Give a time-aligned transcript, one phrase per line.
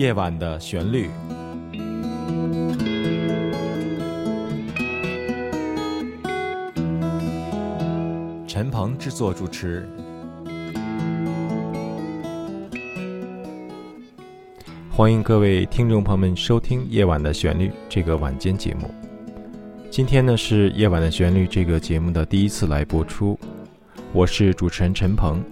[0.00, 1.10] 夜晚的旋律。
[8.48, 9.86] 陈鹏制作主持。
[14.90, 18.90] 欢迎各位听众朋友们收听《夜晚的旋律》这个晚间节目。
[19.90, 23.38] 今天呢是《夜晚的旋律》这个节目的第一次来播出，
[24.14, 25.44] 我是主持人陈鹏。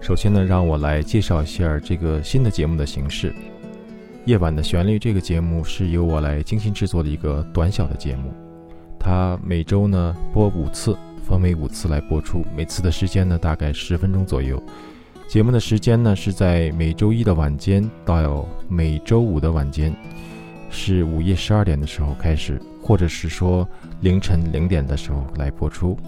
[0.00, 3.30] 首先呢，让我来介绍一下这个新的节目的形式。
[4.30, 8.32] 《夜晚的旋律》这个节目是由我来精心制作的一个短小的节目，
[8.96, 14.62] 它每周呢播五次，分为五次来播出，每次的时间呢大概十分钟左右。
[15.26, 19.92] 节目的时间呢是在每周一的晚间到每周五的晚间，
[20.70, 23.68] 是午夜十二点的时候开始，或者是说
[24.00, 25.98] 凌晨零点的时候来播出。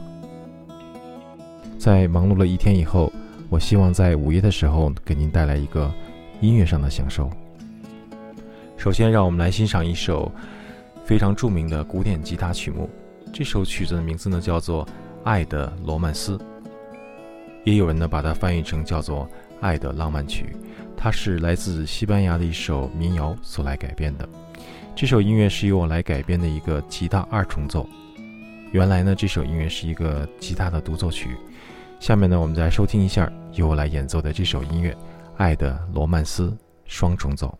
[1.76, 3.12] 在忙碌了一天以后。
[3.50, 5.92] 我希望在午夜的时候给您带来一个
[6.40, 7.28] 音乐上的享受。
[8.76, 10.30] 首先，让我们来欣赏一首
[11.04, 12.90] 非常著名的古典吉他曲目。
[13.32, 14.84] 这首曲子的名字呢叫做
[15.24, 16.36] 《爱的罗曼斯》，
[17.64, 19.24] 也有人呢把它翻译成叫做
[19.60, 20.54] 《爱的浪漫曲》。
[20.96, 24.28] 它是来自西班牙的一首民谣所来改编的。
[24.94, 27.88] 这首音乐是由我来改编的一个吉他二重奏。
[28.72, 31.36] 原来呢，这首音乐是一个吉他的独奏曲。
[32.00, 34.92] 下面呢，我们再收听一下由我来演奏的这首音乐
[35.36, 36.50] 《爱的罗曼斯》
[36.84, 37.56] 双重奏。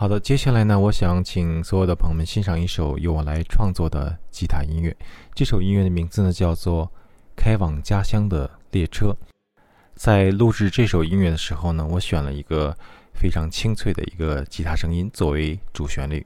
[0.00, 4.96] 好的，接下来呢，我想请所有的朋友们欣赏一首由我来创作的吉他音乐。
[5.34, 6.86] 这首音乐的名字呢叫做
[7.34, 9.12] 《开往家乡的列车。
[9.96, 12.72] 在录制这首音乐的时候呢，我选了一个
[13.12, 16.24] 非常清脆的一个吉他声音作为主旋律，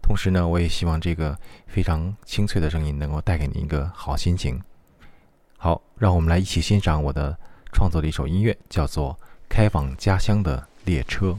[0.00, 1.36] 同时呢，我也希望这个
[1.66, 4.62] 非常清脆的声音能够带给你一个好心情。
[5.58, 7.36] 好，让我们来一起欣赏我的
[7.72, 9.12] 创作的一首音乐，叫做
[9.48, 11.30] 《开往家乡的列车》。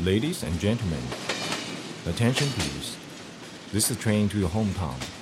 [0.00, 1.02] Ladies and gentlemen,
[2.06, 2.96] attention please.
[3.72, 4.94] This is train to your hometown.“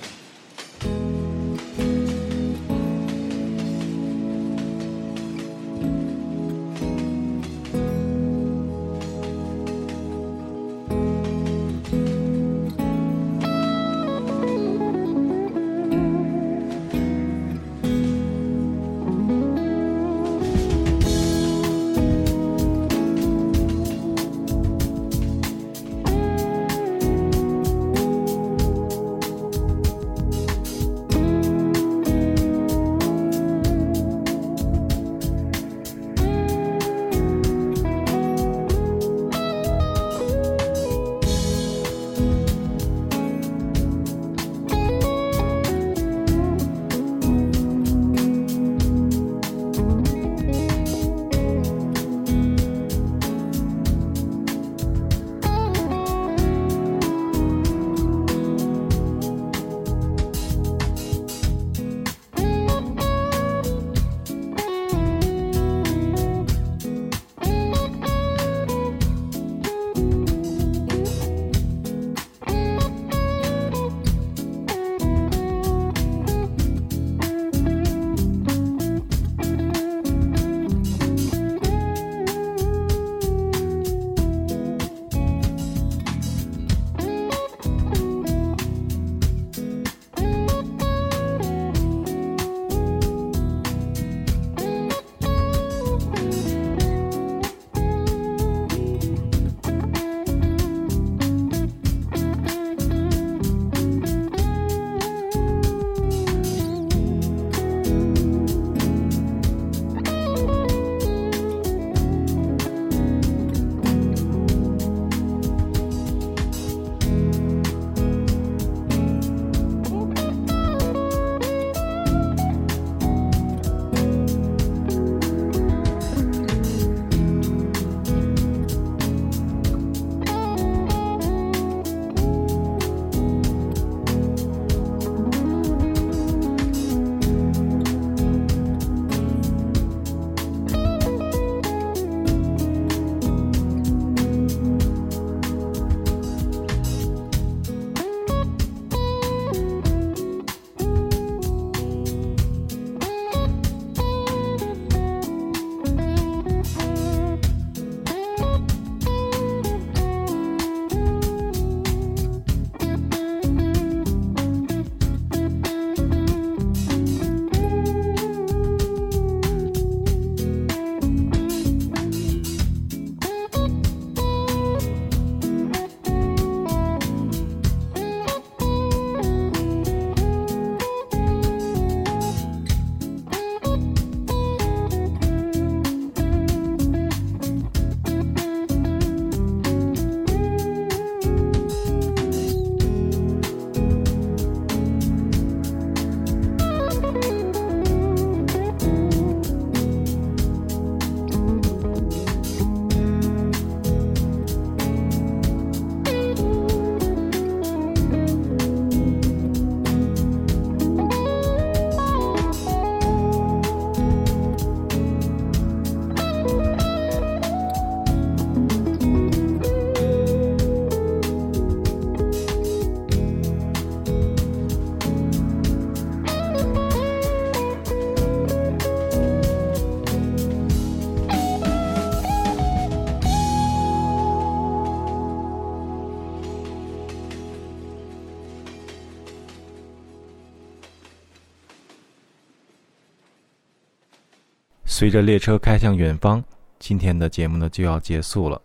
[245.07, 246.43] 随着列车开向远方”，
[246.79, 248.61] 今天的节目呢就要结束了。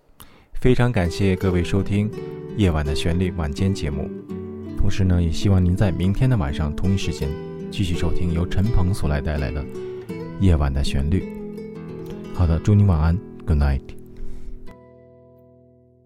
[0.54, 2.10] 非常感谢各位收听
[2.56, 4.10] 《夜晚的旋律》晚间节目，
[4.76, 7.28] 同时呢，也希望您在明天的晚上同一时间
[7.70, 9.62] 继续收听由陈鹏所来带来的
[10.40, 11.20] 《夜晚的旋律》。
[12.34, 14.01] 好的，祝您晚安，Good night。